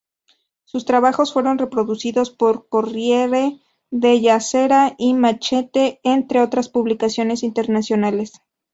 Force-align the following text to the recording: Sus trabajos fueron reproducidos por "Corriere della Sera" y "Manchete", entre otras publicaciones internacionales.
Sus 0.65 0.85
trabajos 0.85 1.31
fueron 1.31 1.59
reproducidos 1.59 2.31
por 2.31 2.67
"Corriere 2.69 3.59
della 3.91 4.39
Sera" 4.39 4.95
y 4.97 5.13
"Manchete", 5.13 5.99
entre 6.03 6.41
otras 6.41 6.69
publicaciones 6.69 7.43
internacionales. 7.43 8.31